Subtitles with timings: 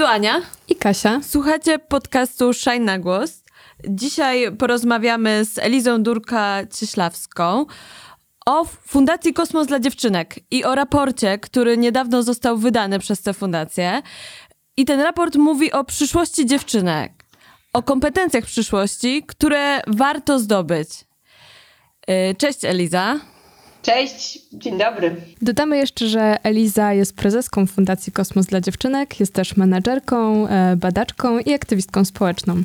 [0.00, 1.20] Tu Ania i Kasia.
[1.22, 3.42] Słuchacie podcastu Shine na głos.
[3.88, 7.66] Dzisiaj porozmawiamy z Elizą Durka-Cieślawską
[8.46, 14.02] o Fundacji Kosmos dla Dziewczynek i o raporcie, który niedawno został wydany przez tę fundację.
[14.76, 17.24] I ten raport mówi o przyszłości dziewczynek,
[17.72, 20.88] o kompetencjach przyszłości, które warto zdobyć.
[22.10, 23.20] Y, cześć Eliza.
[23.82, 25.16] Cześć, dzień dobry.
[25.42, 31.38] Dodamy jeszcze, że Eliza jest prezeską Fundacji Kosmos dla Dziewczynek, jest też menedżerką, e, badaczką
[31.38, 32.62] i aktywistką społeczną.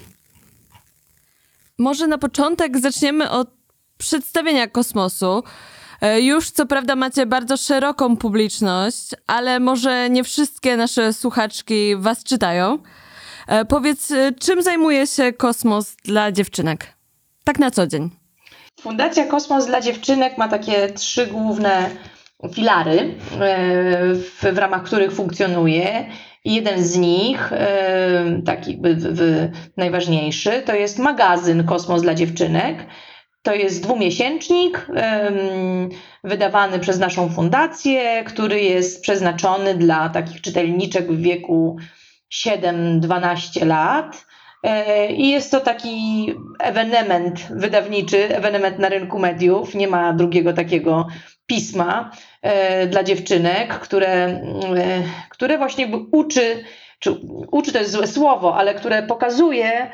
[1.78, 3.50] Może na początek zaczniemy od
[3.98, 5.44] przedstawienia kosmosu.
[6.02, 12.24] E, już co prawda macie bardzo szeroką publiczność, ale może nie wszystkie nasze słuchaczki was
[12.24, 12.78] czytają.
[13.48, 16.94] E, powiedz, czym zajmuje się kosmos dla dziewczynek?
[17.44, 18.25] Tak na co dzień.
[18.82, 21.90] Fundacja Kosmos dla Dziewczynek ma takie trzy główne
[22.54, 23.14] filary, e,
[24.14, 26.06] w, w ramach których funkcjonuje.
[26.46, 28.82] Jeden z nich, e, taki
[29.78, 32.86] najważniejszy, to jest magazyn Kosmos dla Dziewczynek.
[33.42, 34.88] To jest dwumiesięcznik
[36.24, 41.78] wydawany przez naszą fundację, który jest przeznaczony dla takich czytelniczek w wieku
[42.34, 44.26] 7-12 lat.
[44.66, 49.76] E, I jest to taki ewenement wydawniczy, ewenement na rynku mediów.
[49.76, 51.08] Nie ma drugiego takiego
[51.46, 54.42] pisma e, dla dziewczynek, które, e,
[55.30, 56.64] które właśnie uczy,
[57.00, 57.12] czy
[57.52, 59.92] uczy to jest złe słowo, ale które pokazuje,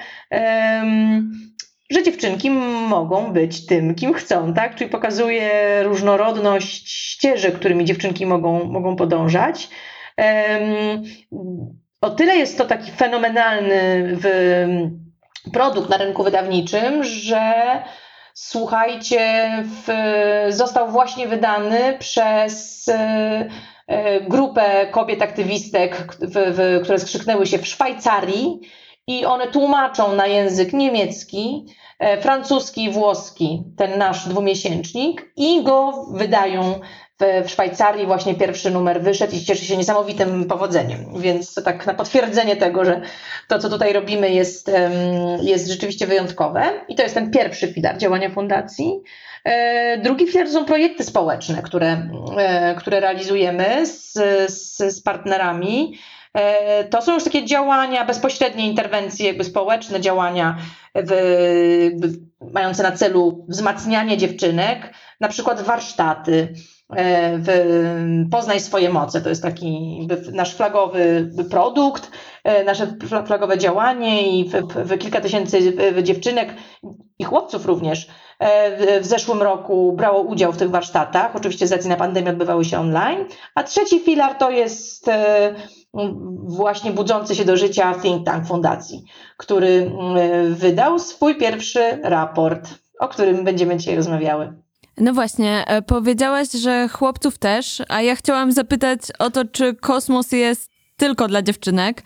[1.89, 2.49] że dziewczynki
[2.89, 4.75] mogą być tym, kim chcą, tak?
[4.75, 5.49] Czyli pokazuje
[5.83, 9.69] różnorodność ścieżek, którymi dziewczynki mogą, mogą podążać.
[12.01, 14.17] O tyle jest to taki fenomenalny
[15.53, 17.53] produkt na rynku wydawniczym, że
[18.33, 19.91] słuchajcie, w,
[20.49, 23.49] został właśnie wydany przez e,
[24.21, 28.59] grupę kobiet aktywistek, w, w, które skrzyknęły się w Szwajcarii
[29.07, 31.65] i one tłumaczą na język niemiecki,
[31.99, 36.79] e, francuski i włoski ten nasz dwumiesięcznik i go wydają
[37.43, 41.21] w, Szwajcarii właśnie pierwszy numer wyszedł i cieszy się niesamowitym powodzeniem.
[41.21, 43.01] Więc to tak na potwierdzenie tego, że
[43.47, 44.71] to, co tutaj robimy, jest,
[45.41, 46.63] jest rzeczywiście wyjątkowe.
[46.87, 49.01] I to jest ten pierwszy filar działania fundacji.
[49.43, 54.13] E, drugi filar to są projekty społeczne, które, e, które realizujemy z,
[54.47, 55.97] z, z partnerami.
[56.33, 60.57] E, to są już takie działania, bezpośrednie interwencje jakby społeczne, działania
[60.95, 61.11] w,
[62.53, 66.53] mające na celu wzmacnianie dziewczynek, na przykład warsztaty,
[68.31, 69.21] Poznaj swoje moce.
[69.21, 69.99] To jest taki
[70.33, 72.11] nasz flagowy produkt,
[72.43, 72.87] e, nasze
[73.25, 74.49] flagowe działanie i
[74.99, 76.53] kilka tysięcy dziewczynek
[77.19, 78.07] i chłopców również
[78.39, 81.35] e, w zeszłym roku brało udział w tych warsztatach.
[81.35, 83.25] Oczywiście z racji na pandemię odbywały się online.
[83.55, 85.09] A trzeci filar to jest
[86.43, 89.03] właśnie budzący się do życia Think Tank Fundacji,
[89.37, 89.91] który
[90.49, 92.69] wydał swój pierwszy raport,
[92.99, 94.53] o którym będziemy dzisiaj rozmawiały.
[95.01, 100.31] No właśnie, e, powiedziałaś, że chłopców też, a ja chciałam zapytać o to, czy kosmos
[100.31, 102.01] jest tylko dla dziewczynek,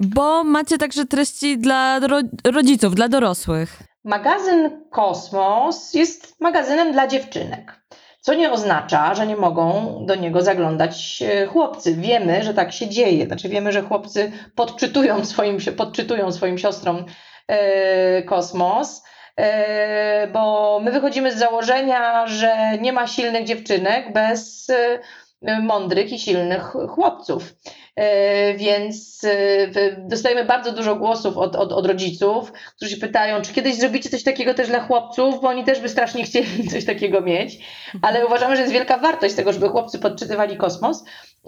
[0.00, 3.82] bo macie także treści dla ro rodziców, dla dorosłych.
[4.04, 7.80] Magazyn Kosmos jest magazynem dla dziewczynek.
[8.20, 11.94] Co nie oznacza, że nie mogą do niego zaglądać e, chłopcy.
[11.94, 13.26] Wiemy, że tak się dzieje.
[13.26, 17.04] Znaczy wiemy, że chłopcy podczytują swoim, podczytują swoim siostrom
[17.48, 19.02] e, kosmos.
[19.36, 26.18] E, bo my wychodzimy z założenia, że nie ma silnych dziewczynek bez e, mądrych i
[26.18, 27.54] silnych chłopców.
[27.96, 29.20] E, więc
[29.98, 34.54] dostajemy bardzo dużo głosów od, od, od rodziców, którzy pytają, czy kiedyś zrobicie coś takiego
[34.54, 37.58] też dla chłopców, bo oni też by strasznie chcieli coś takiego mieć,
[38.02, 41.04] ale uważamy, że jest wielka wartość tego, żeby chłopcy podczytywali kosmos,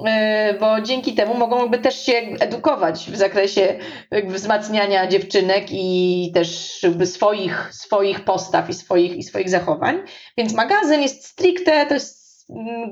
[0.07, 3.79] E, bo dzięki temu mogą jakby też się edukować w zakresie
[4.25, 10.03] wzmacniania dziewczynek i też jakby swoich, swoich postaw i swoich, i swoich zachowań.
[10.37, 12.47] Więc magazyn jest stricte, to jest,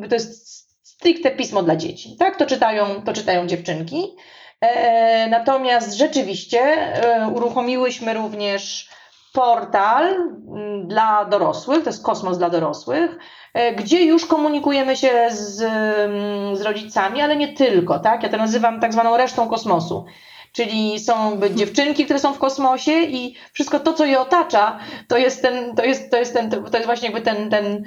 [0.09, 0.62] to jest
[1.03, 2.17] stricte pismo dla dzieci.
[2.19, 2.37] Tak?
[2.37, 4.17] To czytają, to czytają dziewczynki.
[4.61, 8.89] E, natomiast rzeczywiście e, uruchomiłyśmy również
[9.33, 13.19] portal mm, dla dorosłych, to jest kosmos dla dorosłych,
[13.55, 18.23] E, gdzie już komunikujemy się z, mm, z rodzicami, ale nie tylko, tak?
[18.23, 20.05] Ja to nazywam tak zwaną resztą kosmosu.
[20.53, 24.79] Czyli są dziewczynki, które są w kosmosie i wszystko to, co je otacza,
[25.09, 27.85] to jest ten, to jest, to jest ten, to jest właśnie jakby ten, ten,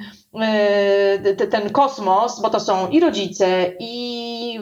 [1.36, 4.60] ten, ten kosmos, bo to są i rodzice, i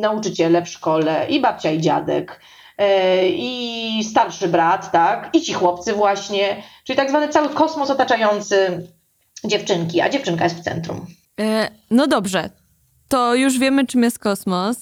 [0.00, 2.40] nauczyciele w szkole, i babcia, i dziadek,
[2.78, 8.88] e, i starszy brat, tak, i ci chłopcy właśnie, czyli tak zwany cały kosmos otaczający
[9.44, 11.06] dziewczynki, a dziewczynka jest w centrum.
[11.40, 12.50] E, no dobrze,
[13.08, 14.76] to już wiemy, czym jest kosmos.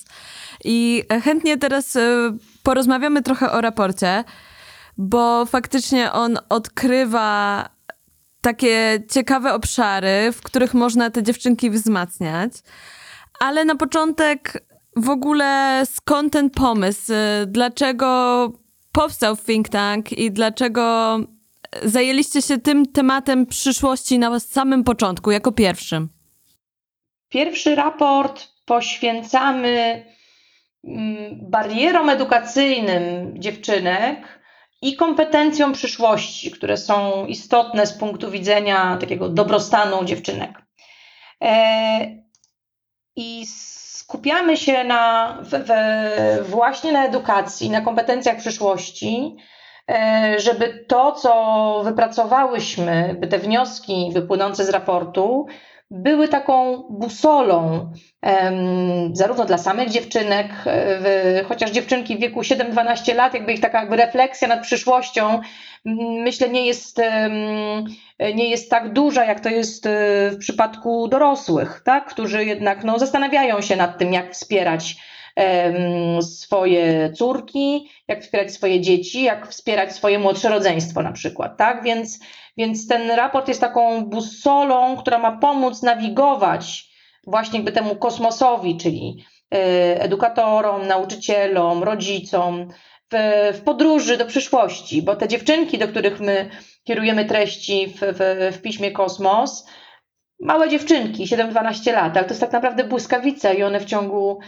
[0.65, 2.33] I chętnie teraz e,
[2.63, 4.25] porozmawiamy trochę o raporcie,
[4.99, 7.69] bo faktycznie on odkrywa
[8.41, 12.53] takie ciekawe obszary, w których można te dziewczynki wzmacniać.
[13.41, 14.67] Ale na początek
[14.97, 17.13] w ogóle skąd ten pomysł?
[17.47, 18.53] Dlaczego
[18.93, 21.19] powstał think tank i dlaczego
[21.83, 26.09] zajęliście się tym tematem przyszłości na samym początku, jako pierwszym?
[27.29, 30.05] Pierwszy raport poświęcamy
[30.85, 34.43] mm, barierom edukacyjnym dziewczynek
[34.83, 40.63] i kompetencjom przyszłości, które są istotne z punktu widzenia takiego dobrostanu dziewczynek.
[41.43, 42.23] E,
[43.17, 45.39] I skupiamy się na,
[46.43, 49.37] właśnie na edukacji, na kompetencjach przyszłości,
[49.91, 55.47] e, żeby to, co wypracowałyśmy, by te wnioski wypłynące z raportu,
[55.93, 57.91] były taką busolą,
[59.13, 63.97] zarówno dla samych dziewczynek, e, chociaż dziewczynki w wieku 7-12 lat, jakby ich taka jakby
[63.97, 65.41] refleksja nad przyszłością,
[66.25, 67.01] myślę, nie jest,
[68.35, 69.91] nie jest tak duża, jak to jest e,
[70.31, 72.07] w przypadku dorosłych, tak?
[72.07, 74.97] którzy jednak no, zastanawiają się nad tym, jak wspierać
[76.21, 81.83] swoje córki, jak wspierać swoje dzieci, jak wspierać swoje młodsze rodzeństwo na przykład, tak?
[81.83, 82.19] Więc,
[82.57, 86.93] więc ten raport jest taką busolą, która ma pomóc nawigować
[87.27, 89.57] właśnie jakby temu kosmosowi, czyli e,
[90.03, 92.69] edukatorom, nauczycielom, rodzicom,
[93.13, 96.51] w, w, podróży do przyszłości, bo te dziewczynki, do których my
[96.85, 99.67] kierujemy treści w, w, w piśmie Kosmos,
[100.41, 104.39] małe dziewczynki, 7-12 lat, ale to jest tak naprawdę błyskawica i one w ciągu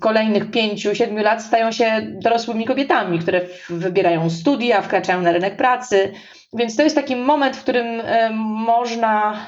[0.00, 3.40] kolejnych pięciu, siedmiu lat stają się dorosłymi kobietami, które
[3.70, 6.12] wybierają studia, wkraczają na rynek pracy.
[6.52, 8.30] Więc to jest taki moment, w którym e,
[8.66, 9.38] można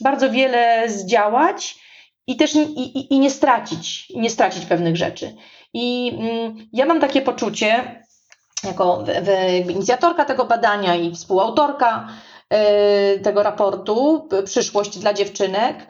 [0.00, 1.78] bardzo wiele zdziałać
[2.26, 5.34] i też i, i, i nie stracić, nie stracić pewnych rzeczy.
[5.74, 8.02] I mm, ja mam takie poczucie,
[8.64, 9.04] jako
[9.68, 12.08] inicjatorka tego badania i współautorka
[12.50, 15.86] e, tego raportu Przyszłość dla dziewczynek,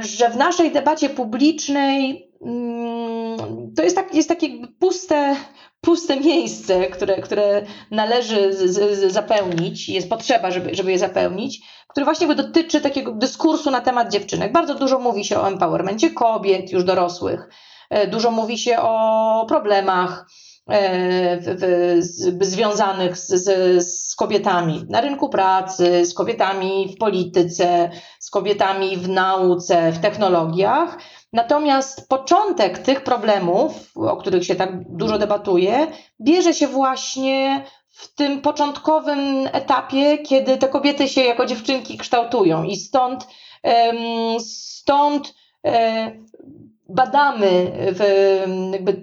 [0.00, 4.48] że w naszej debacie publicznej Mm, to jest, tak, jest takie
[4.78, 5.36] puste,
[5.80, 12.04] puste miejsce, które, które należy z, z, zapełnić, jest potrzeba, żeby, żeby je zapełnić, które
[12.04, 14.52] właśnie dotyczy takiego dyskursu na temat dziewczynek.
[14.52, 17.48] Bardzo dużo mówi się o empowermencie kobiet, już dorosłych,
[17.90, 20.26] e, dużo mówi się o problemach
[20.70, 21.38] e,
[22.40, 27.90] związanych z, z, z kobietami na rynku pracy, z kobietami w polityce,
[28.20, 30.98] z kobietami w nauce, w technologiach.
[31.32, 35.86] Natomiast początek tych problemów, o których się tak dużo debatuje,
[36.20, 42.76] bierze się właśnie w tym początkowym etapie, kiedy te kobiety się jako dziewczynki kształtują i
[42.76, 43.26] stąd,
[44.38, 45.34] stąd
[45.66, 46.12] e,
[46.88, 47.72] badamy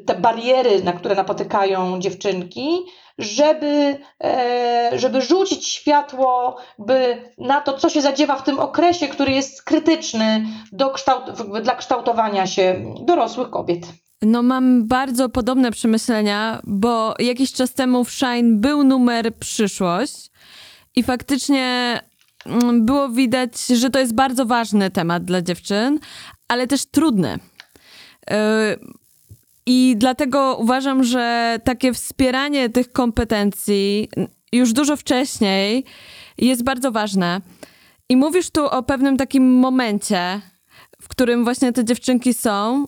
[0.06, 2.86] te bariery, na które napotykają dziewczynki,
[3.18, 9.32] żeby, e, żeby rzucić światło by na to, co się zadziewa w tym okresie, który
[9.32, 11.24] jest krytyczny do kształt,
[11.63, 13.86] dla kształtowania się dorosłych kobiet.
[14.22, 20.32] No mam bardzo podobne przemyślenia, bo jakiś czas temu w Shine był numer Przyszłość
[20.96, 22.00] i faktycznie
[22.46, 26.00] mm, było widać, że to jest bardzo ważny temat dla dziewczyn,
[26.48, 27.40] ale też trudny.
[28.32, 28.77] E,
[29.65, 34.10] i dlatego uważam, że takie wspieranie tych kompetencji
[34.51, 35.86] już dużo wcześniej
[36.38, 37.42] jest bardzo ważne.
[38.10, 40.42] I mówisz tu o pewnym takim momencie,
[41.01, 42.86] w którym właśnie te dziewczynki są.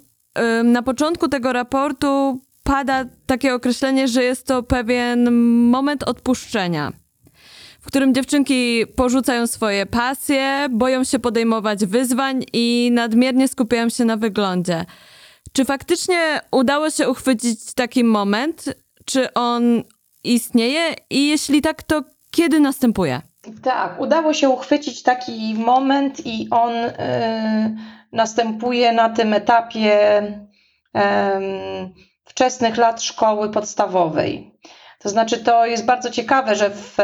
[0.63, 5.31] Na początku tego raportu pada takie określenie, że jest to pewien
[5.69, 6.91] moment odpuszczenia,
[7.81, 14.17] w którym dziewczynki porzucają swoje pasje, boją się podejmować wyzwań i nadmiernie skupiają się na
[14.17, 14.85] wyglądzie.
[15.55, 18.65] Czy faktycznie udało się uchwycić taki moment?
[19.05, 19.83] Czy on
[20.23, 20.93] istnieje?
[21.09, 23.21] I jeśli tak, to kiedy następuje?
[23.63, 26.91] Tak, udało się uchwycić taki moment i on y,
[28.11, 30.99] następuje na tym etapie y,
[32.25, 34.51] wczesnych lat szkoły podstawowej.
[34.99, 36.97] To znaczy, to jest bardzo ciekawe, że w,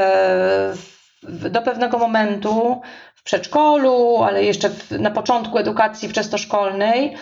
[1.23, 2.81] w, do pewnego momentu
[3.15, 7.15] w przedszkolu, ale jeszcze w, na początku edukacji wczesnoszkolnej,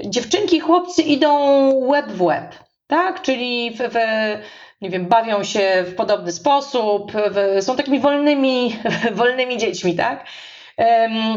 [0.00, 2.54] dziewczynki i chłopcy idą web w web,
[2.86, 3.22] tak?
[3.22, 3.96] Czyli w, w
[4.80, 8.76] nie wiem, bawią się w podobny sposób, w, są takimi wolnymi,
[9.12, 10.26] wolnymi dziećmi, tak?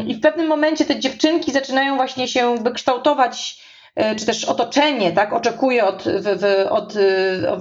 [0.06, 3.62] I w pewnym momencie te dziewczynki zaczynają właśnie się kształtować,
[3.94, 5.32] e, czy też otoczenie, tak?
[5.32, 6.94] Oczekuje od, w, od,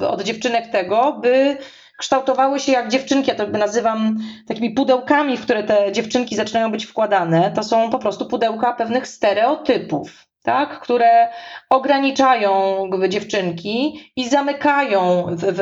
[0.08, 1.58] od dziewczynek tego, by
[1.98, 6.86] kształtowały się jak dziewczynki, ja to nazywam takimi pudełkami, w które te dziewczynki zaczynają być
[6.86, 7.52] wkładane.
[7.56, 11.30] To są po prostu pudełka pewnych stereotypów tak, które
[11.70, 15.62] ograniczają jakby, dziewczynki i zamykają, w, w,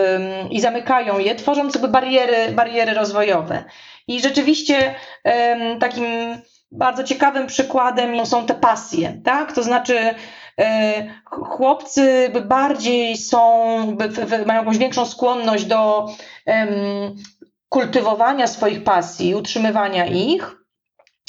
[0.52, 3.64] i zamykają je, tworząc jakby bariery, bariery rozwojowe.
[4.08, 6.06] I rzeczywiście em, takim
[6.72, 9.52] bardzo ciekawym przykładem są te pasje, tak?
[9.52, 10.16] To znaczy
[10.60, 10.94] e,
[11.26, 13.76] chłopcy bardziej są,
[14.46, 16.10] mają jakąś większą skłonność do
[17.70, 20.56] kultywowania swoich pasji, utrzymywania ich,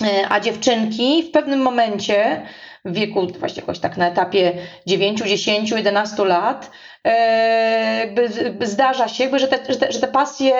[0.02, 2.46] e, a dziewczynki w pewnym momencie
[2.84, 4.52] w wieku właśnie jakoś tak na etapie
[4.86, 6.70] 9, 10, 11 lat
[7.06, 8.14] e,
[8.60, 10.54] zdarza się, że, te, że, te, że te pasje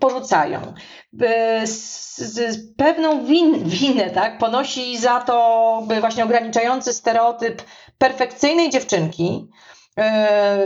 [0.00, 0.60] porzucają.
[1.64, 7.62] Z, z pewną win, winę tak, ponosi za to właśnie ograniczający stereotyp
[7.98, 9.83] perfekcyjnej dziewczynki, e,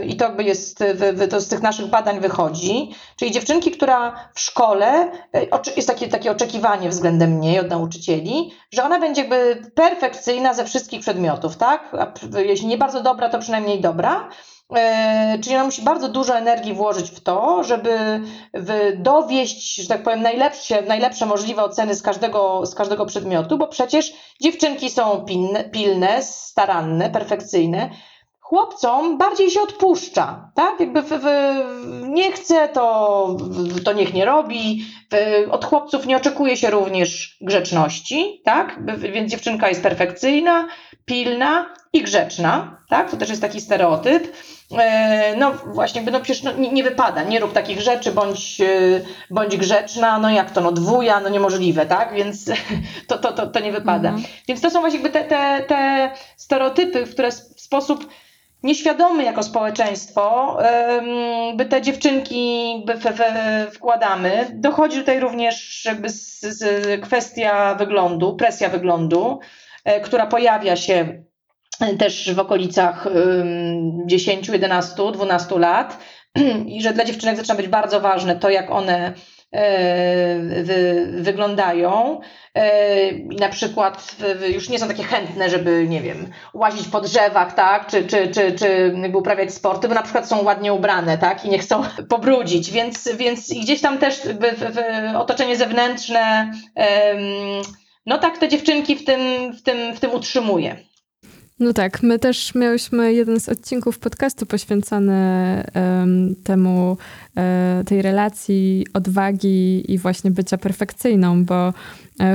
[0.07, 0.83] i to jest,
[1.29, 6.31] to z tych naszych badań wychodzi, czyli dziewczynki, która w szkole, e, jest takie, takie
[6.31, 11.95] oczekiwanie względem niej od nauczycieli, że ona będzie jakby perfekcyjna ze wszystkich przedmiotów, tak?
[11.99, 14.29] A jeśli nie bardzo dobra, to przynajmniej dobra.
[14.75, 18.21] E, czyli ona musi bardzo dużo energii włożyć w to, żeby
[18.97, 24.13] dowieść, że tak powiem, najlepsze, najlepsze możliwe oceny z każdego, z każdego przedmiotu, bo przecież
[24.41, 27.89] dziewczynki są pilne, pilne staranne, perfekcyjne.
[28.49, 30.79] Chłopcom bardziej się odpuszcza, tak?
[30.79, 31.25] Jakby w, w,
[32.01, 33.37] nie chce, to,
[33.85, 34.85] to niech nie robi.
[35.51, 38.79] Od chłopców nie oczekuje się również grzeczności, tak?
[38.97, 40.67] Więc dziewczynka jest perfekcyjna,
[41.05, 43.11] pilna i grzeczna, tak?
[43.11, 44.33] To też jest taki stereotyp.
[44.77, 48.65] E, no właśnie, no przecież no, nie, nie, wypada, nie rób takich rzeczy, bądź, e,
[49.29, 52.13] bądź grzeczna, no jak to, no dwuja, no niemożliwe, tak?
[52.13, 52.45] Więc
[53.07, 54.09] to, to, to, to nie wypada.
[54.09, 54.27] Mhm.
[54.47, 58.09] Więc to są właśnie jakby te, te, te stereotypy, w które w sposób
[58.63, 60.57] nieświadomy jako społeczeństwo,
[61.55, 62.73] by te dziewczynki
[63.73, 64.51] wkładamy.
[64.53, 69.39] Dochodzi tutaj również jakby z, z kwestia wyglądu, presja wyglądu,
[69.85, 71.23] e, która pojawia się
[71.99, 73.07] też w okolicach
[74.05, 75.97] 10, 11, 12 lat
[76.75, 79.13] i że dla dziewczynek zaczyna być bardzo ważne to, jak one e,
[80.63, 82.19] wy, wyglądają.
[82.53, 84.15] E, na przykład
[84.53, 88.51] już nie są takie chętne, żeby, nie wiem, łazić po drzewach, tak, czy, czy, czy,
[88.51, 93.09] czy uprawiać sporty, bo na przykład są ładnie ubrane, tak, i nie chcą pobrudzić, więc,
[93.17, 96.51] więc gdzieś tam też w, w otoczenie zewnętrzne,
[98.05, 100.88] no tak te dziewczynki w tym, w tym, w tym utrzymuje.
[101.59, 105.13] No tak, my też miałyśmy jeden z odcinków podcastu poświęcony
[105.75, 106.97] um, temu,
[107.35, 111.73] um, tej relacji odwagi i właśnie bycia perfekcyjną, bo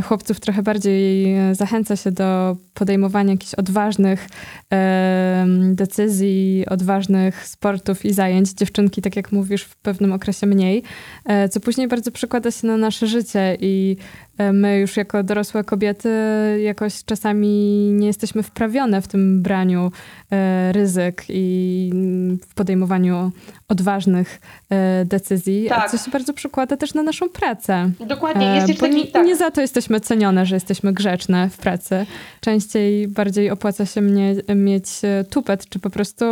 [0.05, 4.29] chłopców trochę bardziej e, zachęca się do podejmowania jakichś odważnych
[4.73, 8.53] e, decyzji, odważnych sportów i zajęć.
[8.53, 10.83] Dziewczynki, tak jak mówisz, w pewnym okresie mniej,
[11.51, 13.97] co później bardzo przekłada się na nasze życie i
[14.53, 16.09] my już jako dorosłe kobiety
[16.65, 17.49] jakoś czasami
[17.93, 19.93] nie jesteśmy wprawione w tym braniu
[20.73, 21.91] ryzyk i
[22.49, 23.33] w podejmowaniu
[23.69, 24.41] odważnych
[25.05, 25.91] decyzji, tak.
[25.91, 27.91] co się bardzo przekłada też na naszą pracę.
[28.01, 29.27] Dokładnie, jest taki, nie, tak.
[29.27, 32.07] nie za to jest jesteśmy cenione, że jesteśmy grzeczne w pracy.
[32.41, 36.25] Częściej bardziej opłaca się mnie, mieć e, tupet, czy po prostu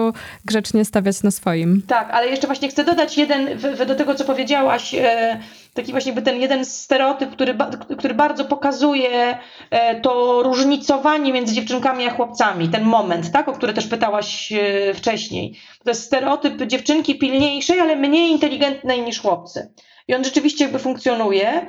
[0.44, 1.82] grzecznie stawiać na swoim.
[1.86, 5.40] Tak, ale jeszcze właśnie chcę dodać jeden, w, w, do tego, co powiedziałaś, e,
[5.74, 7.54] taki właśnie ten jeden stereotyp, który,
[7.98, 9.38] który bardzo pokazuje
[9.70, 14.94] e, to różnicowanie między dziewczynkami a chłopcami, ten moment, tak, o który też pytałaś e,
[14.94, 15.58] wcześniej.
[15.84, 19.72] To jest stereotyp dziewczynki pilniejszej, ale mniej inteligentnej niż chłopcy.
[20.08, 21.66] I on rzeczywiście jakby funkcjonuje.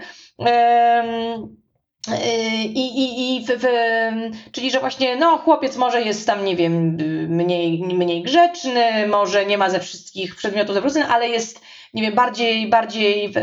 [2.73, 3.65] I, i, i w, w,
[4.51, 6.97] czyli, że właśnie no, chłopiec może jest tam, nie wiem,
[7.29, 11.61] mniej, mniej grzeczny, może nie ma ze wszystkich przedmiotów zawróceń, ale jest,
[11.93, 13.33] nie wiem, bardziej, bardziej w,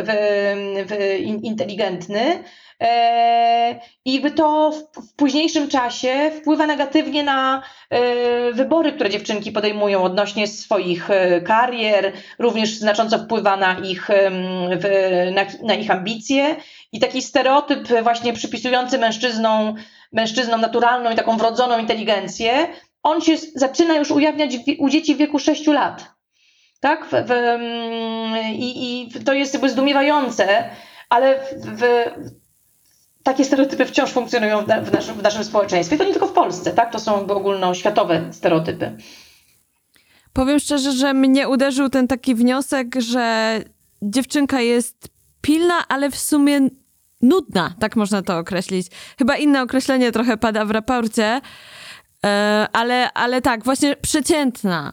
[0.87, 2.45] w, inteligentny.
[2.81, 10.03] E, I to w, w, późniejszym czasie wpływa negatywnie na e, wybory, które dziewczynki podejmują
[10.03, 14.09] odnośnie swoich e, karier, również znacząco wpływa na ich,
[15.33, 16.57] na, na ich ambicje
[16.93, 19.75] i taki stereotyp właśnie przypisujący mężczyznom,
[20.13, 22.69] mężczyznom naturalną i taką wrodzoną inteligencję,
[23.03, 26.20] on się zaczyna już ujawniać u dzieci w wieku 6 lat.
[26.81, 27.07] Tak?
[27.07, 27.33] W, w,
[28.53, 30.71] i, I to jest jakby zdumiewające,
[31.09, 32.05] ale w,
[33.23, 35.99] takie stereotypy wciąż funkcjonują w naszym, w naszym społeczeństwie.
[35.99, 36.93] To nie tylko w Polsce, tak?
[36.93, 38.97] To są jakby ogólnoświatowe stereotypy.
[40.33, 43.57] Powiem szczerze, że mnie uderzył ten taki wniosek, że
[44.03, 45.09] dziewczynka jest
[45.41, 46.61] pilna, ale w sumie
[47.23, 48.87] nudna, tak można to określić.
[49.19, 51.41] Chyba inne określenie trochę pada w raporcie,
[52.27, 54.93] e, ale, ale tak, właśnie przeciętna,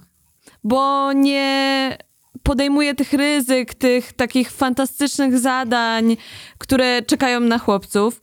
[0.63, 1.97] bo nie
[2.43, 6.17] podejmuje tych ryzyk, tych takich fantastycznych zadań,
[6.57, 8.21] które czekają na chłopców.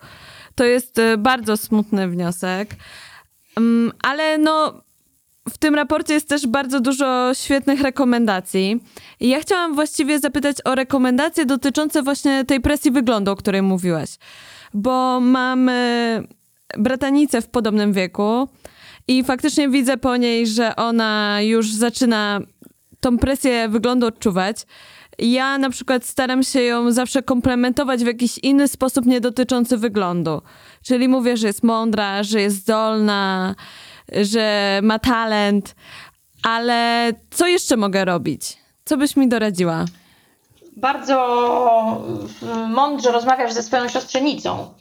[0.55, 2.71] To jest e, bardzo smutny wniosek.
[3.57, 4.83] Um, ale no,
[5.49, 8.81] w tym raporcie jest też bardzo dużo świetnych rekomendacji.
[9.21, 14.11] I ja chciałam właściwie zapytać o rekomendacje dotyczące właśnie tej presji wyglądu, o której mówiłaś.
[14.75, 16.23] Bo mamy
[16.79, 18.49] bratanicę w podobnym wieku
[19.09, 22.41] i faktycznie widzę po niej, że ona już zaczyna
[23.01, 24.57] tą presję wyglądu odczuwać.
[25.19, 30.43] Ja na przykład staram się ją zawsze komplementować w jakiś inny sposób, nie dotyczący wyglądu.
[30.83, 33.55] Czyli mówię, że jest mądra, że jest zdolna,
[34.23, 35.75] że ma talent,
[36.43, 38.57] ale co jeszcze mogę robić?
[38.85, 39.85] Co byś mi doradziła?
[40.77, 41.17] Bardzo
[42.69, 44.75] mądrze rozmawiasz ze swoją siostrzenicą,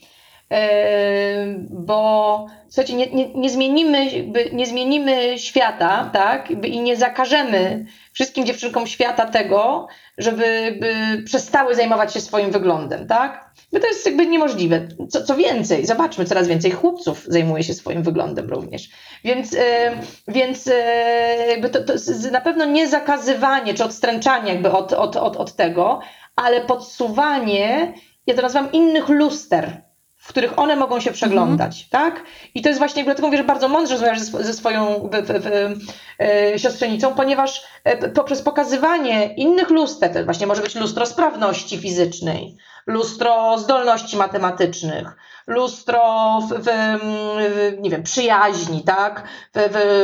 [1.69, 4.05] bo słuchajcie, nie, nie, nie, zmienimy,
[4.53, 10.79] nie zmienimy świata, tak, i nie zakażemy wszystkim dziewczynkom świata tego, żeby
[11.25, 13.53] przestały zajmować się swoim wyglądem, tak?
[13.73, 14.87] Bo to jest jakby niemożliwe.
[15.09, 18.89] Co, co więcej, zobaczmy, coraz więcej chłopców zajmuje się swoim wyglądem również.
[19.23, 19.91] Więc, e,
[20.27, 21.93] więc e, jakby to, to
[22.31, 25.99] na pewno nie zakazywanie czy odstręczanie jakby od, od, od, od tego,
[26.35, 27.93] ale podsuwanie,
[28.27, 29.82] ja to nazywam innych luster,
[30.23, 32.11] w których one mogą się przeglądać, mhm.
[32.13, 32.23] tak?
[32.55, 35.43] I to jest właśnie, dlatego mówię, że bardzo mądrze rozmawiasz ze, ze swoją w, w,
[35.43, 35.77] w,
[36.19, 42.57] e, siostrzenicą, ponieważ e, poprzez pokazywanie innych luster, to właśnie może być lustro sprawności fizycznej,
[42.85, 45.15] lustro zdolności matematycznych,
[45.47, 49.23] lustro w, w, w nie wiem, przyjaźni, tak?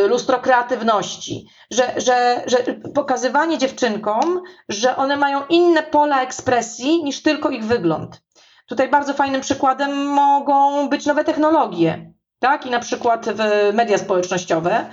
[0.07, 2.57] Lustro kreatywności, że, że, że
[2.95, 8.21] pokazywanie dziewczynkom, że one mają inne pola ekspresji niż tylko ich wygląd.
[8.69, 12.65] Tutaj bardzo fajnym przykładem mogą być nowe technologie, tak?
[12.65, 14.85] I na przykład w media społecznościowe, e,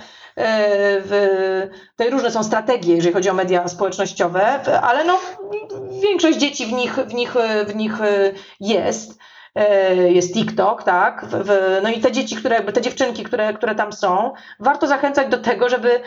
[1.01, 1.11] w,
[1.89, 4.43] tutaj różne są strategie, jeżeli chodzi o media społecznościowe,
[4.81, 5.19] ale no,
[6.01, 7.33] większość dzieci w nich, w nich,
[7.67, 7.93] w nich
[8.59, 9.19] jest.
[9.55, 11.25] E, jest TikTok, tak?
[11.83, 15.69] no i te dzieci, które, te dziewczynki, które, które tam są, warto zachęcać do tego,
[15.69, 16.01] żeby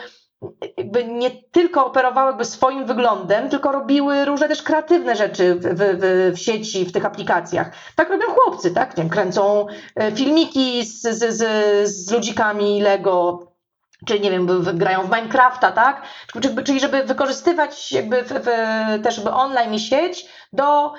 [0.77, 6.39] jakby nie tylko operowałyby swoim wyglądem, tylko robiły różne też kreatywne rzeczy w, w, w
[6.39, 7.71] sieci, w tych aplikacjach.
[7.95, 8.95] Tak robią chłopcy, tak?
[8.95, 13.50] Wiem, kręcą e, filmiki z, z, z, z ludzikami Lego,
[14.05, 16.01] czy nie wiem, grają w Minecrafta, tak?
[16.65, 18.45] Czyli żeby wykorzystywać jakby w, w,
[19.03, 20.93] też jakby online i sieć do,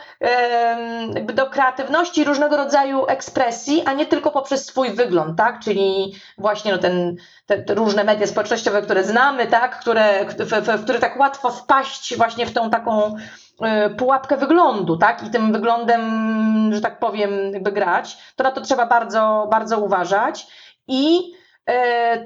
[1.15, 5.61] jakby do kreatywności różnego rodzaju ekspresji, a nie tylko poprzez swój wygląd, tak?
[5.61, 9.79] Czyli właśnie no ten, te, te różne media społecznościowe, które znamy, tak?
[9.81, 13.15] Które, w, w, w które tak łatwo wpaść właśnie w tą taką
[13.63, 15.27] e, pułapkę wyglądu, tak?
[15.27, 20.47] I tym wyglądem, że tak powiem, jakby grać, to na to trzeba bardzo, bardzo uważać
[20.89, 21.33] i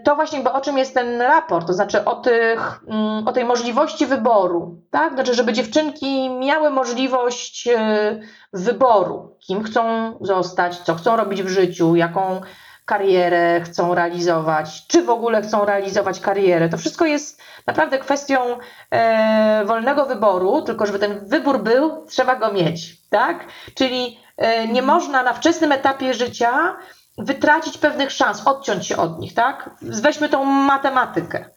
[0.05, 3.45] to właśnie jakby o czym jest ten raport, to znaczy o, tych, mm, o tej
[3.45, 5.15] możliwości wyboru, tak?
[5.15, 8.21] Znaczy, żeby dziewczynki miały możliwość e,
[8.53, 9.83] wyboru, kim chcą
[10.21, 12.41] zostać, co chcą robić w życiu, jaką
[12.85, 16.69] karierę chcą realizować, czy w ogóle chcą realizować karierę.
[16.69, 18.39] To wszystko jest naprawdę kwestią
[18.91, 23.45] e, wolnego wyboru, tylko żeby ten wybór był, trzeba go mieć, tak?
[23.75, 26.77] Czyli e, nie można na wczesnym etapie życia
[27.19, 29.71] wytracić pewnych szans, odciąć się od nich, tak?
[29.83, 31.51] Weźmy tą matematykę.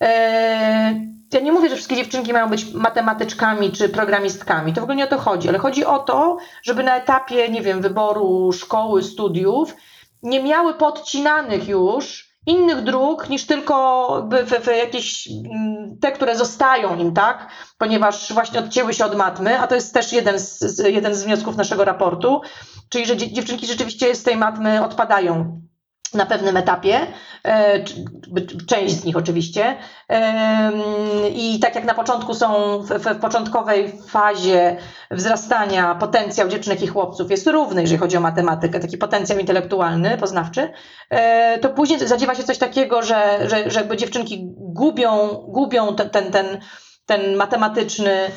[0.00, 4.72] Eee, ja nie mówię, że wszystkie dziewczynki mają być matematyczkami czy programistkami.
[4.72, 7.62] To w ogóle nie o to chodzi, ale chodzi o to, żeby na etapie, nie
[7.62, 9.74] wiem, wyboru szkoły, studiów
[10.22, 14.28] nie miały podcinanych już innych dróg niż tylko
[14.80, 17.48] jakieś mm, te, które zostają im, tak?
[17.78, 21.56] Ponieważ właśnie odcięły się od matmy, a to jest też jeden z, jeden z wniosków
[21.56, 22.40] naszego raportu,
[22.88, 25.60] czyli że dziewczynki rzeczywiście z tej matmy odpadają
[26.14, 27.06] na pewnym etapie,
[27.44, 27.84] e,
[28.66, 29.76] część z nich oczywiście.
[31.34, 34.76] I tak jak na początku są w, w, początkowej fazie
[35.10, 40.72] wzrastania potencjał dziewczynek i chłopców jest równy, jeżeli chodzi o matematykę, taki potencjał intelektualny, poznawczy,
[41.10, 46.10] e, to później zadziewa się coś takiego, że, że, że jakby dziewczynki gubią, gubią ten,
[46.10, 46.46] ten, ten,
[47.06, 48.30] ten matematyczny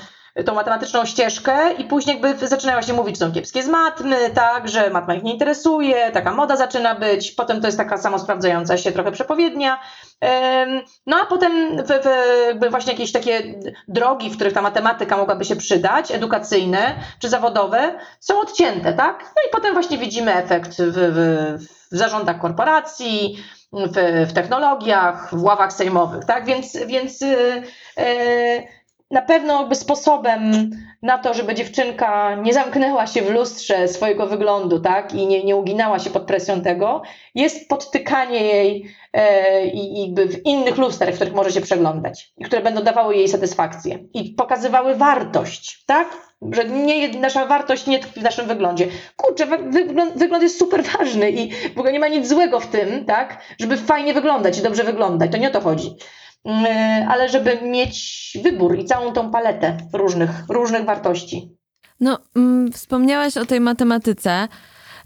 [0.46, 4.70] tą matematyczną ścieżkę i później jakby zaczynają właśnie mówić, że są kiepskie z matmy, tak,
[4.70, 8.92] że matma ich nie interesuje, taka moda zaczyna być, potem to jest taka samosprawdzająca się
[8.92, 9.80] trochę przepowiednia,
[11.06, 11.88] no a potem w,
[12.62, 18.00] w, właśnie jakieś takie drogi, w których ta matematyka mogłaby się przydać, edukacyjne czy zawodowe,
[18.20, 19.20] są odcięte, tak?
[19.20, 21.58] No i potem właśnie widzimy efekt w, w,
[21.92, 26.46] w zarządach korporacji, w, w technologiach, w ławach sejmowych, tak?
[26.46, 27.64] Więc, więc yy,
[27.98, 28.79] yy,
[29.12, 30.70] na pewno jakby sposobem
[31.02, 35.56] na to, żeby dziewczynka nie zamknęła się w lustrze swojego wyglądu, tak, i nie, nie
[35.56, 37.02] uginała się pod presją tego,
[37.36, 42.44] jest podtykanie jej e, i jakby w innych lustrach, w których może się przeglądać i
[42.44, 46.18] które będą dawały jej satysfakcję i pokazywały wartość, tak,
[46.52, 48.88] że nie, nasza wartość nie tkwi w naszym wyglądzie.
[49.16, 53.06] Kurczę, wygląd, wygląd jest super ważny i w ogóle nie ma nic złego w tym,
[53.06, 55.96] tak, żeby fajnie wyglądać i dobrze wyglądać, to nie o to chodzi.
[56.46, 61.58] Mm, ale żeby mieć wybór i całą tą paletę różnych, różnych wartości.
[62.00, 64.48] No, mm, wspomniałaś o tej matematyce.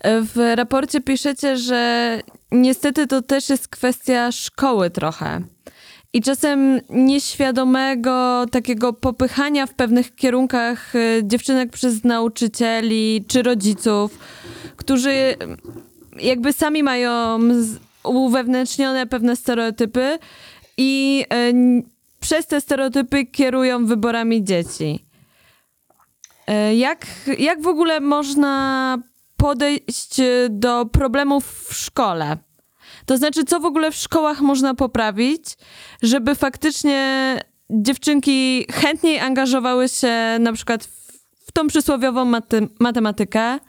[0.04, 2.20] W raporcie piszecie, że
[2.52, 5.42] niestety to też jest kwestia szkoły trochę.
[6.14, 14.20] I czasem nieświadomego takiego popychania w pewnych kierunkach y, dziewczynek przez nauczycieli czy rodziców,
[14.76, 15.36] którzy
[16.20, 17.40] jakby sami mają
[18.04, 20.20] uwewnętrznione pewne stereotypy
[20.78, 21.54] i e,
[22.20, 25.06] przez te stereotypy kierują wyborami dzieci.
[26.48, 27.06] E, jak,
[27.40, 28.98] jak w ogóle można
[29.38, 32.38] podejść do problemów w szkole?
[33.06, 35.44] To znaczy, co w ogóle w szkołach można poprawić,
[36.02, 41.12] żeby faktycznie dziewczynki chętniej angażowały się na przykład w,
[41.48, 43.60] w tą przysłowiową maty matematykę,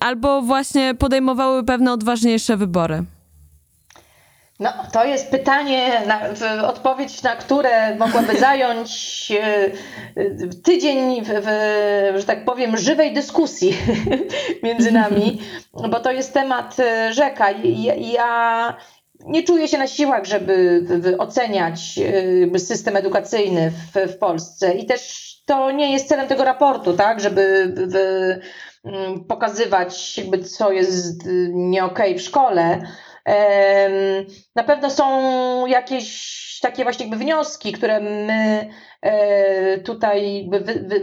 [0.00, 3.04] albo właśnie podejmowały pewne odważniejsze wybory?
[4.60, 6.20] No, to jest pytanie, na,
[6.68, 9.70] odpowiedź na które mogłaby zająć e,
[10.64, 13.76] tydzień, w, w, że tak powiem, żywej dyskusji
[14.62, 15.40] między nami,
[15.90, 17.50] bo to jest temat e, rzeka.
[17.50, 18.76] Ja, ja
[19.26, 20.86] nie czuję się na siłach, żeby
[21.18, 22.00] oceniać
[22.56, 24.74] system edukacyjny w, w Polsce.
[24.74, 27.74] I też to nie jest celem tego raportu, tak, żeby
[29.28, 32.80] pokazywać, jakby, co jest nie okay w szkole
[34.54, 38.68] na pewno są jakieś takie właśnie jakby wnioski, które my
[39.02, 40.50] e, tutaj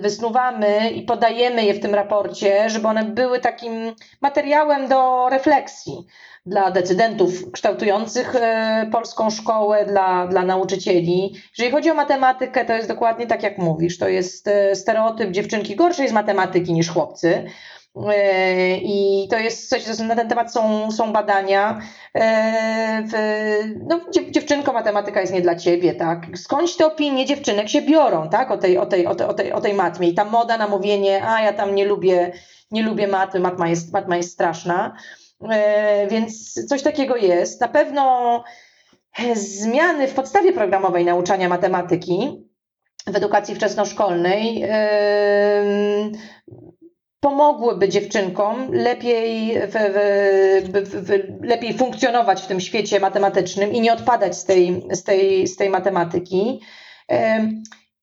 [0.01, 6.05] wysnuwamy i podajemy je w tym raporcie, żeby one były takim materiałem do refleksji
[6.45, 11.33] dla decydentów kształtujących e, polską szkołę, dla, dla nauczycieli.
[11.57, 13.97] Jeżeli chodzi o matematykę, to jest dokładnie tak, jak mówisz.
[13.97, 17.45] To jest e, stereotyp dziewczynki gorszej z matematyki niż chłopcy.
[17.95, 21.79] E, I to jest coś, na ten temat są, są badania.
[22.15, 23.13] E, w,
[23.87, 23.99] no,
[24.31, 26.25] dziewczynko, matematyka jest nie dla ciebie, tak?
[26.35, 28.51] Skądś te opinie dziewczynek się biorą, tak?
[28.51, 30.09] O tej, o tej, o tej, o tej, o tej matmie.
[30.09, 32.31] I ta moda na mówienie, a ja tam nie lubię,
[32.71, 34.95] nie lubię matmy, matma jest, matma jest straszna.
[35.49, 37.61] E, więc coś takiego jest.
[37.61, 38.43] Na pewno
[39.35, 42.45] zmiany w podstawie programowej nauczania matematyki
[43.07, 44.63] w edukacji wczesnoszkolnej
[47.25, 49.73] pomogłyby dziewczynkom lepiej, w,
[50.69, 55.47] w, w, lepiej funkcjonować w tym świecie matematycznym i nie odpadać z tej, z tej,
[55.47, 56.61] z tej matematyki.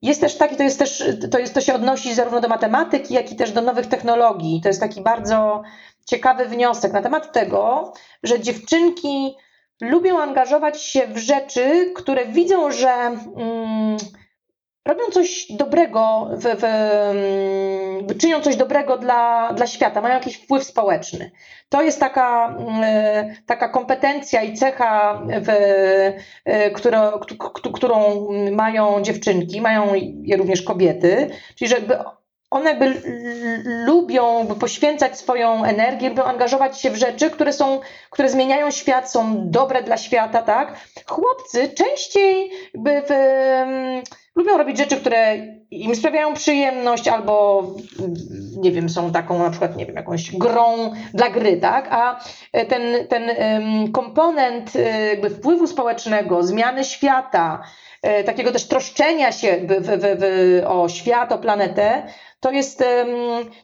[0.02, 3.32] Jest też taki, to jest też, to, jest, to się odnosi zarówno do matematyki, jak
[3.32, 4.60] i też do nowych technologii.
[4.62, 5.62] To jest taki bardzo
[6.06, 9.34] ciekawy wniosek na temat tego, że dziewczynki
[9.80, 12.90] lubią angażować się w rzeczy, które widzą, że.
[12.90, 13.96] Mm,
[14.84, 20.64] robią coś dobrego, w, w, mm, czynią coś dobrego dla, dla świata, mają jakiś wpływ
[20.64, 21.30] społeczny.
[21.68, 25.48] To jest taka, mm, taka kompetencja i cecha, w,
[26.44, 27.12] e, która,
[27.74, 31.98] którą mają dziewczynki, mają je również kobiety, czyli żeby
[32.50, 33.02] one jakby
[33.86, 39.50] lubią poświęcać swoją energię, lubią angażować się w rzeczy, które są, które zmieniają świat, są
[39.50, 40.76] dobre dla świata, tak?
[41.06, 43.12] Chłopcy częściej by w,
[44.36, 45.36] lubią robić rzeczy, które
[45.70, 47.64] im sprawiają przyjemność, albo
[48.56, 51.88] nie wiem, są taką na przykład, nie wiem, jakąś grą dla gry, tak?
[51.90, 52.20] A
[52.68, 53.22] ten, ten
[53.92, 54.72] komponent
[55.10, 57.62] jakby wpływu społecznego, zmiany świata,
[58.02, 62.02] e, takiego też troszczenia się w, w, w, o świat, o planetę,
[62.40, 62.84] to jest,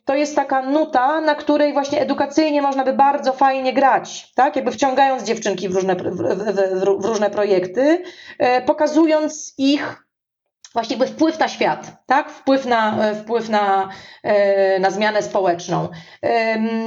[0.04, 4.56] to jest taka nuta, na której właśnie edukacyjnie można by bardzo fajnie grać, tak?
[4.56, 8.02] Jakby wciągając dziewczynki w różne, w, w, w różne projekty,
[8.38, 10.07] e, pokazując ich
[10.90, 12.30] jakby wpływ na świat, tak?
[12.30, 13.88] wpływ, na, wpływ na,
[14.22, 15.88] e, na zmianę społeczną.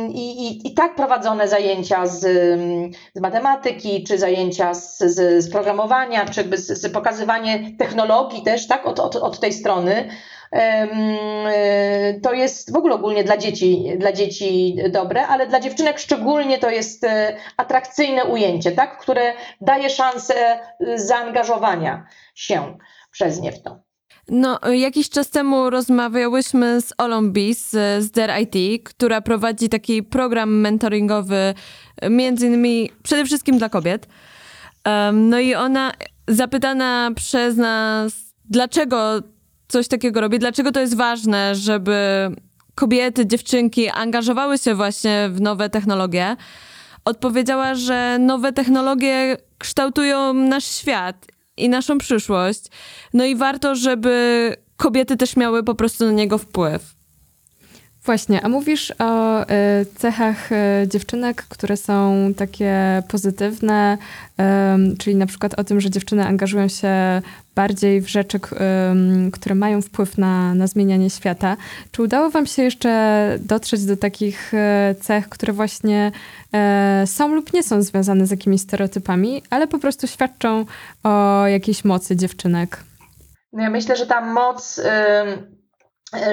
[0.10, 2.20] I, i, I tak prowadzone zajęcia z,
[3.13, 8.88] z matematyki, czy zajęcia z, z, z programowania, czy z, z pokazywanie technologii też tak?
[8.88, 10.10] od, od, od tej strony
[10.56, 16.58] E, to jest w ogóle ogólnie dla dzieci, dla dzieci dobre, ale dla dziewczynek szczególnie
[16.60, 18.98] to jest e, atrakcyjne ujęcie, tak?
[18.98, 20.60] które daje szansę e,
[21.00, 22.78] zaangażowania się
[23.12, 23.80] przez nie w to.
[24.30, 27.69] No, jakiś czas temu rozmawiałyśmy z Olą Bis
[28.00, 31.54] z Der IT, która prowadzi taki program mentoringowy,
[32.10, 34.08] między innymi przede wszystkim dla kobiet.
[35.13, 35.91] No i ona
[36.28, 38.13] zapytana przez nas
[38.45, 39.21] dlaczego
[39.67, 42.30] coś takiego robi, dlaczego to jest ważne, żeby
[42.76, 46.36] kobiety, dziewczynki angażowały się właśnie w nowe technologie,
[47.06, 52.66] odpowiedziała, że nowe technologie kształtują nasz świat i naszą przyszłość.
[53.14, 57.01] No i warto, żeby kobiety też miały po prostu na niego wpływ.
[58.06, 59.46] Właśnie, a mówisz o y,
[59.96, 60.56] cechach y,
[60.88, 63.98] dziewczynek, które są takie pozytywne,
[65.00, 67.22] czyli na przykład o tym, że dziewczyny angażują się
[67.56, 68.40] bardziej w rzeczy,
[69.34, 71.58] które mają wpływ na, na zmienianie świata.
[71.92, 74.58] Czy udało Wam się jeszcze dotrzeć do takich y,
[74.96, 76.12] cech, które właśnie
[77.06, 80.66] są lub nie są związane z jakimiś stereotypami, ale po prostu świadczą
[81.04, 82.84] o jakiejś mocy dziewczynek?
[83.54, 84.82] No ja myślę, że ta moc,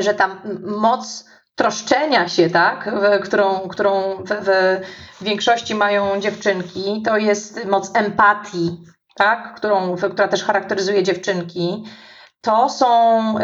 [0.00, 1.24] że ta moc
[1.58, 4.80] troszczenia się, tak, w, którą, którą w, w,
[5.20, 8.78] większości mają dziewczynki, to jest moc empatii,
[9.16, 11.84] tak, którą, która też charakteryzuje dziewczynki.
[12.40, 13.34] To są,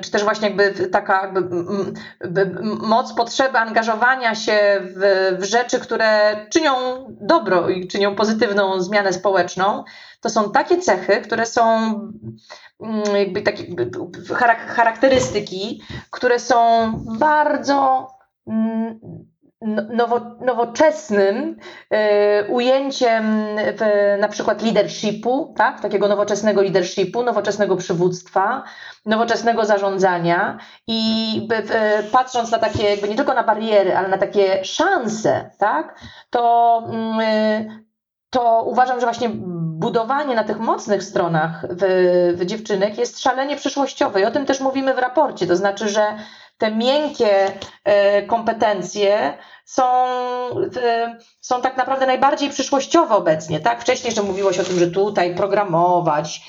[0.00, 6.74] czy też właśnie jakby taka jakby moc potrzeby angażowania się w, w rzeczy, które czynią
[7.20, 9.84] dobro i czynią pozytywną zmianę społeczną.
[10.24, 11.94] To są takie cechy, które są
[12.80, 13.64] Mm, jakby takie
[14.66, 18.08] charakterystyki, które są bardzo
[18.46, 19.00] mm,
[19.90, 21.56] nowo, nowoczesnym
[21.94, 23.46] y, ujęciem
[24.18, 25.80] na przykład leadershipu, tak?
[25.80, 28.64] takiego nowoczesnego leadershipu, nowoczesnego przywództwa,
[29.06, 31.48] nowoczesnego zarządzania i
[32.12, 36.00] patrząc na takie, jakby nie tylko na bariery, ale na takie szanse, tak?
[36.30, 36.82] to,
[37.60, 37.84] y,
[38.30, 39.30] to uważam, że właśnie
[39.78, 41.84] budowanie na tych mocnych stronach w,
[42.36, 45.46] w dziewczynek jest szalenie przyszłościowe i o tym też mówimy w raporcie.
[45.46, 46.18] To znaczy, że
[46.58, 47.52] te miękkie
[47.84, 49.82] e, kompetencje są,
[51.40, 53.60] są tak naprawdę najbardziej przyszłościowe obecnie.
[53.60, 53.80] Tak?
[53.80, 56.40] Wcześniej jeszcze mówiło się o tym, że tutaj programować,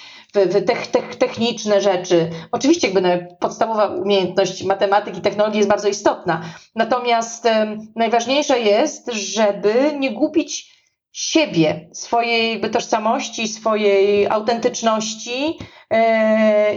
[1.19, 2.29] techniczne rzeczy.
[2.51, 6.41] Oczywiście jakby podstawowa umiejętność matematyki, technologii jest bardzo istotna.
[6.75, 7.47] Natomiast
[7.95, 10.74] najważniejsze jest, żeby nie gubić
[11.15, 15.57] siebie, swojej tożsamości, swojej autentyczności
[15.91, 15.99] yy,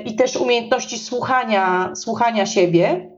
[0.05, 3.11] i też umiejętności słuchania, słuchania siebie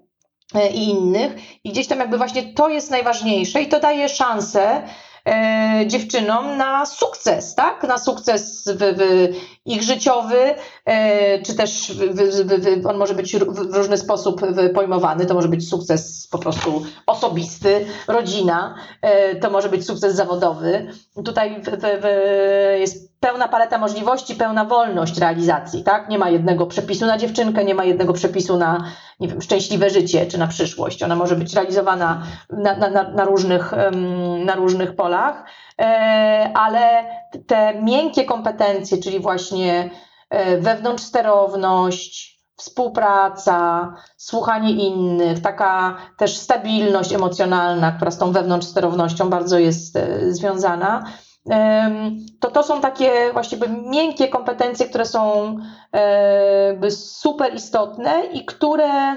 [0.54, 1.32] yy, i innych.
[1.64, 4.82] I gdzieś tam jakby właśnie to jest najważniejsze i to daje szansę
[5.30, 7.82] e, dziewczynom na sukces, tak?
[7.82, 9.28] Na sukces w, w
[9.64, 14.40] ich życiowy, e, czy też w, w, on może być w różny sposób
[14.74, 15.26] pojmowany.
[15.26, 20.86] To może być sukces po prostu osobisty, rodzina, e, to może być sukces zawodowy.
[21.24, 21.62] Tutaj
[22.78, 26.08] jest pełna paleta możliwości, pełna wolność realizacji, tak?
[26.08, 28.84] Nie ma jednego przepisu na dziewczynkę, nie ma jednego przepisu na,
[29.20, 31.02] nie wiem, szczęśliwe życie czy na przyszłość.
[31.02, 33.72] Ona może być realizowana na, na, na, różnych,
[34.44, 35.44] na różnych polach,
[35.80, 37.04] e, ale
[37.46, 39.90] te miękkie kompetencje, czyli właśnie
[40.30, 49.96] e, wewnątrzsterowność, współpraca, słuchanie innych, taka też stabilność emocjonalna, która z tą wewnątrzsterownością bardzo jest
[49.96, 51.04] e, związana,
[52.40, 55.56] to to są takie właściwie miękkie kompetencje, które są
[55.94, 59.16] e, super istotne i które,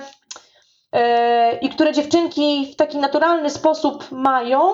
[0.92, 4.72] e, i które dziewczynki w taki naturalny sposób mają.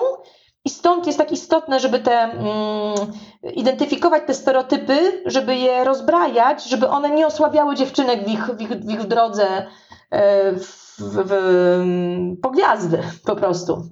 [0.64, 3.12] I stąd jest tak istotne, żeby te, mm,
[3.54, 8.70] identyfikować te stereotypy, żeby je rozbrajać, żeby one nie osłabiały dziewczynek w ich, w ich,
[8.70, 9.66] w ich drodze
[10.10, 13.82] e, w, w, po gwiazdy po prostu.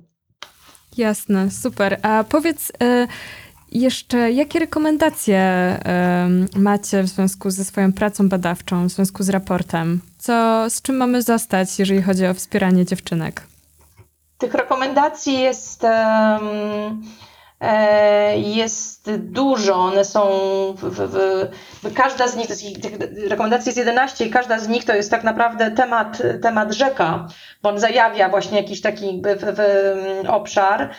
[0.97, 1.99] Jasne, super.
[2.03, 2.73] A powiedz,
[3.73, 5.41] jeszcze jakie rekomendacje
[6.57, 10.01] y, macie w związku ze swoją pracą badawczą, w związku z raportem?
[10.19, 13.43] Co, z czym mamy zostać, jeżeli chodzi o wspieranie dziewczynek?
[14.39, 15.83] Tych rekomendacji jest,
[18.37, 19.75] jest dużo.
[19.75, 20.29] One są.
[20.77, 20.91] W,
[21.83, 22.47] w, każda z nich,
[22.81, 22.93] tych
[23.29, 27.27] rekomendacji jest 11 i każda z nich to jest tak naprawdę temat, temat rzeka,
[27.63, 29.23] bo on zajawia właśnie jakiś taki
[30.29, 30.91] obszar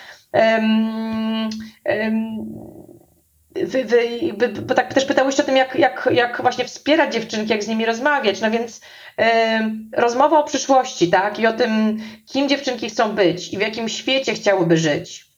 [3.56, 4.08] wy, wy,
[4.50, 7.86] bo tak też pytałyście o tym, jak, jak, jak właśnie wspierać dziewczynki, jak z nimi
[7.86, 8.42] rozmawiać.
[8.42, 8.82] No więc
[9.94, 11.40] rozmowa o przyszłości, tak?
[11.40, 15.30] I o tym, kim dziewczynki chcą być i w jakim świecie chciałyby żyć.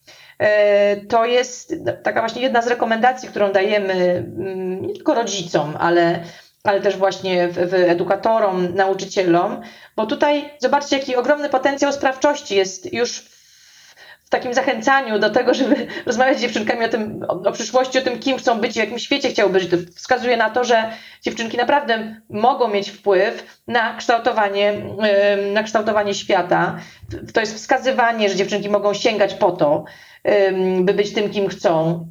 [0.42, 4.24] Y, to jest taka właśnie jedna z rekomendacji, którą dajemy y,
[4.82, 6.20] nie tylko rodzicom, ale,
[6.64, 9.62] ale też właśnie w, w edukatorom, nauczycielom,
[9.96, 13.31] bo tutaj zobaczcie, jaki ogromny potencjał sprawczości jest już
[14.32, 18.20] takim zachęcaniu do tego, żeby rozmawiać z dziewczynkami o tym, o, o, przyszłości, o tym,
[18.20, 19.70] kim chcą być, w jakim świecie chciałby być.
[19.70, 20.92] To wskazuje na to, że
[21.22, 24.74] dziewczynki naprawdę mogą mieć wpływ na kształtowanie,
[25.54, 26.80] na kształtowanie świata.
[27.34, 29.84] To jest wskazywanie, że dziewczynki mogą sięgać po to,
[30.82, 32.08] by być tym, kim chcą.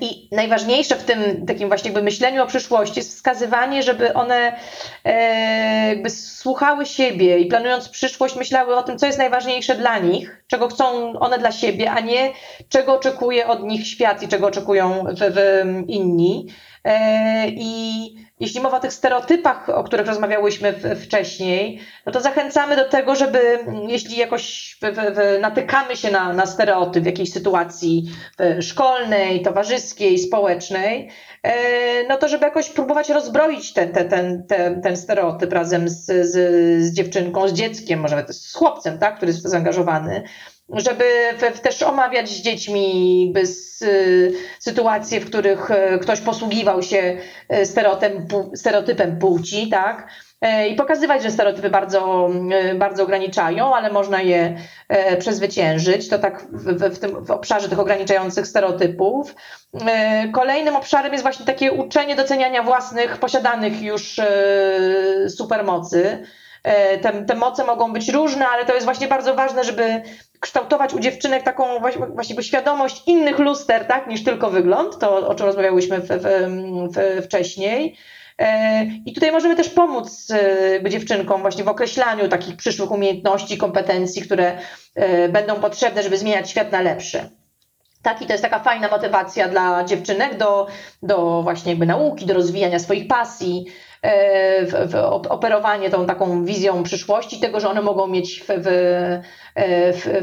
[0.00, 4.56] I najważniejsze w tym takim właśnie jakby myśleniu o przyszłości jest wskazywanie, żeby one
[5.04, 10.44] e, jakby słuchały siebie i planując przyszłość myślały o tym, co jest najważniejsze dla nich,
[10.46, 12.32] czego chcą one dla siebie, a nie
[12.68, 16.46] czego oczekuje od nich świat i czego oczekują w, w inni.
[16.88, 22.76] E, I jeśli mowa o tych stereotypach, o których rozmawiałyśmy w, wcześniej, no to zachęcamy
[22.76, 28.12] do tego, żeby jeśli jakoś w, w, natykamy się na, na stereotyp w jakiejś sytuacji
[28.60, 31.08] szkolnej, towarzyskiej, społecznej,
[31.42, 31.52] e,
[32.08, 36.32] no to żeby jakoś próbować rozbroić ten, ten, ten, ten, ten stereotyp razem z, z,
[36.84, 40.22] z dziewczynką, z dzieckiem, może nawet z chłopcem, tak, który jest zaangażowany
[40.68, 41.04] żeby
[41.62, 47.16] też omawiać z dziećmi bez, y, sytuacje, w których y, ktoś posługiwał się
[47.54, 47.66] y,
[48.54, 50.08] stereotypem, płci, tak?
[50.70, 52.30] I pokazywać, że stereotypy bardzo,
[52.74, 54.58] bardzo ograniczają, ale można je
[55.18, 56.08] przezwyciężyć.
[56.08, 59.34] To tak w, w, tym, w obszarze tych ograniczających stereotypów.
[60.32, 64.20] Kolejnym obszarem jest właśnie takie uczenie doceniania własnych, posiadanych już
[65.28, 66.26] supermocy.
[67.02, 70.02] Te, te moce mogą być różne, ale to jest właśnie bardzo ważne, żeby
[70.40, 71.64] kształtować u dziewczynek taką
[72.14, 76.26] właśnie świadomość innych luster, tak, niż tylko wygląd, to o czym rozmawiałyśmy w, w,
[76.94, 77.96] w, wcześniej.
[78.38, 80.32] E, I tutaj możemy też pomóc
[80.84, 84.58] e, dziewczynkom właśnie w określaniu takich przyszłych umiejętności, kompetencji, które
[84.94, 87.30] e, będą potrzebne, żeby zmieniać świat na lepszy.
[88.02, 90.66] Tak, i to jest taka fajna motywacja dla dziewczynek do,
[91.02, 94.94] do właśnie jakby nauki, do rozwijania swoich pasji, E, w, w
[95.28, 99.22] operowanie tą taką wizją przyszłości, tego, że one mogą mieć w,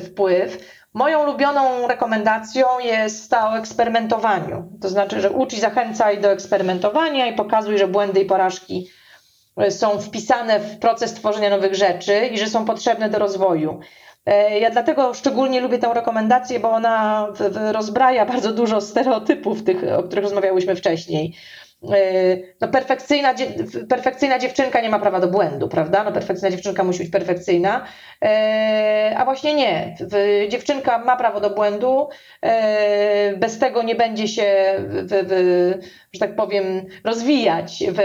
[0.05, 0.57] wpływ.
[0.95, 4.69] Moją ulubioną rekomendacją jest ta o eksperymentowaniu.
[4.81, 8.89] To znaczy, że ucz i zachęcaj do eksperymentowania i pokazuj, że błędy i porażki
[9.57, 13.79] e, są wpisane w proces tworzenia nowych rzeczy i że są potrzebne do rozwoju.
[14.25, 17.27] E, ja dlatego szczególnie lubię tę rekomendację, bo ona
[17.71, 21.35] rozbraja bardzo dużo stereotypów, tych, o których rozmawiałyśmy wcześniej.
[21.83, 23.33] E, no perfekcyjna,
[23.89, 26.03] perfekcyjna dziewczynka nie ma prawa do błędu, prawda?
[26.03, 27.85] No perfekcyjna dziewczynka musi być perfekcyjna,
[28.21, 29.95] e, a właśnie nie.
[30.49, 32.07] Dziewczynka ma prawo do błędu,
[32.41, 35.83] e, bez tego nie będzie się, w, w,
[36.13, 37.99] że tak powiem, rozwijać w,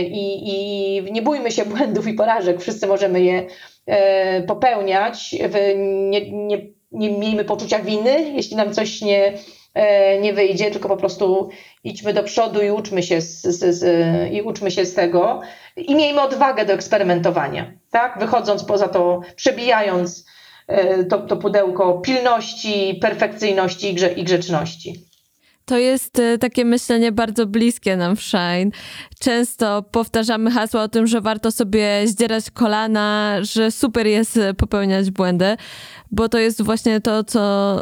[0.00, 3.46] i, i nie bójmy się błędów i porażek, wszyscy możemy je
[4.46, 5.34] popełniać,
[6.10, 6.58] nie, nie,
[6.92, 9.32] nie miejmy poczucia winy, jeśli nam coś nie,
[10.20, 11.48] nie wyjdzie, tylko po prostu
[11.84, 15.40] idźmy do przodu i uczmy się z, z, z, i uczmy się z tego
[15.76, 18.18] i miejmy odwagę do eksperymentowania, tak?
[18.18, 20.26] Wychodząc poza to, przebijając
[20.66, 25.06] e, to, to pudełko pilności, perfekcyjności i, grze, i grzeczności.
[25.64, 28.70] To jest e, takie myślenie bardzo bliskie nam w Shine.
[29.20, 35.56] Często powtarzamy hasła o tym, że warto sobie zdzierać kolana, że super jest popełniać błędy,
[36.10, 37.80] bo to jest właśnie to, co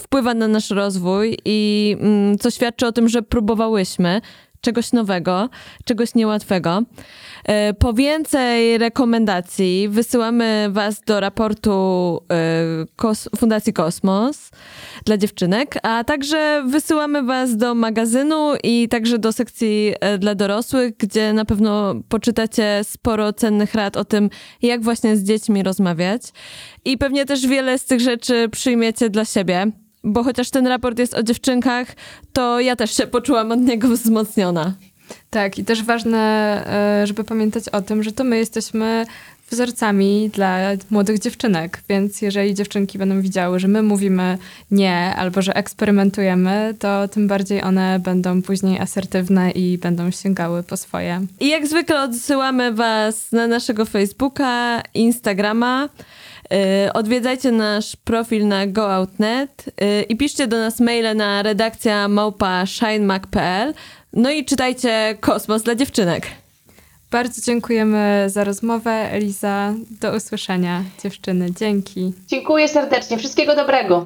[0.00, 4.20] wpływa na nasz rozwój i mm, co świadczy o tym, że próbowałyśmy
[4.64, 5.48] czegoś nowego,
[5.84, 6.82] czegoś niełatwego.
[7.44, 12.20] E, po więcej rekomendacji wysyłamy Was do raportu
[13.02, 14.50] e, Fundacji Kosmos
[15.04, 20.96] dla dziewczynek, a także wysyłamy Was do magazynu i także do sekcji e, dla dorosłych,
[20.96, 24.30] gdzie na pewno poczytacie sporo cennych rad o tym,
[24.62, 26.22] jak właśnie z dziećmi rozmawiać.
[26.84, 31.14] I pewnie też wiele z tych rzeczy przyjmiecie dla siebie bo chociaż ten raport jest
[31.14, 31.88] o dziewczynkach,
[32.32, 34.74] to ja też się poczułam od niego wzmocniona.
[35.30, 36.18] Tak, i też ważne,
[37.02, 39.06] e, żeby pamiętać o tym, że to my jesteśmy
[39.50, 40.58] wzorcami dla
[40.90, 44.38] młodych dziewczynek, więc jeżeli dziewczynki będą widziały, że my mówimy
[44.70, 50.76] nie albo że eksperymentujemy, to tym bardziej one będą później asertywne i będą sięgały po
[50.76, 51.26] swoje.
[51.40, 55.88] I jak zwykle odsyłamy Was na naszego Facebooka, Instagrama.
[56.54, 62.66] Y, odwiedzajcie nasz profil na gooutnet y, i piszcie do nas maile na redakcja małpa
[62.66, 63.74] shinemac.pl.
[64.12, 66.26] No i czytajcie Kosmos dla dziewczynek.
[67.10, 69.74] Bardzo dziękujemy za rozmowę, Eliza.
[70.00, 71.52] Do usłyszenia, dziewczyny.
[71.52, 72.12] Dzięki.
[72.26, 73.18] Dziękuję serdecznie.
[73.18, 74.02] Wszystkiego dobrego.